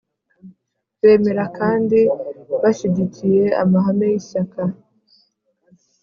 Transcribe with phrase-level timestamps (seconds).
[1.01, 1.99] Bemera kandi
[2.61, 4.61] bashyigikiye amahame y ishyaka